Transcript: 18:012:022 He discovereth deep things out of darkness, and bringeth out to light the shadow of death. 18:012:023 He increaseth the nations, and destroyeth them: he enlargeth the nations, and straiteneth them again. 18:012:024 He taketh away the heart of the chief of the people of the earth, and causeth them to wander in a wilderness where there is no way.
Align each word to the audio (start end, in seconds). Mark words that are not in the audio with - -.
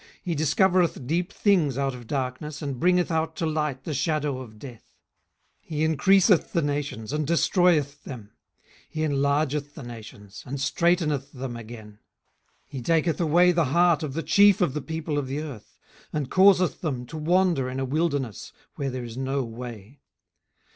18:012:022 0.01 0.09
He 0.23 0.33
discovereth 0.35 1.05
deep 1.05 1.31
things 1.31 1.77
out 1.77 1.93
of 1.93 2.07
darkness, 2.07 2.63
and 2.63 2.79
bringeth 2.79 3.11
out 3.11 3.35
to 3.35 3.45
light 3.45 3.83
the 3.83 3.93
shadow 3.93 4.39
of 4.39 4.57
death. 4.57 4.81
18:012:023 5.65 5.75
He 5.75 5.83
increaseth 5.83 6.53
the 6.53 6.61
nations, 6.63 7.13
and 7.13 7.27
destroyeth 7.27 8.03
them: 8.03 8.31
he 8.89 9.01
enlargeth 9.03 9.75
the 9.75 9.83
nations, 9.83 10.41
and 10.47 10.57
straiteneth 10.57 11.31
them 11.33 11.55
again. 11.55 11.99
18:012:024 12.69 12.69
He 12.69 12.81
taketh 12.81 13.21
away 13.21 13.51
the 13.51 13.65
heart 13.65 14.01
of 14.01 14.13
the 14.15 14.23
chief 14.23 14.59
of 14.59 14.73
the 14.73 14.81
people 14.81 15.19
of 15.19 15.27
the 15.27 15.39
earth, 15.39 15.77
and 16.11 16.31
causeth 16.31 16.81
them 16.81 17.05
to 17.05 17.17
wander 17.19 17.69
in 17.69 17.79
a 17.79 17.85
wilderness 17.85 18.51
where 18.77 18.89
there 18.89 19.03
is 19.03 19.15
no 19.17 19.43
way. 19.43 20.01